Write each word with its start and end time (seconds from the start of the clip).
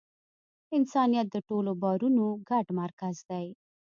انسانیت 0.77 1.27
د 1.31 1.37
ټولو 1.47 1.71
باورونو 1.81 2.25
ګډ 2.49 2.65
مرکز 2.79 3.15
دی. 3.29 3.47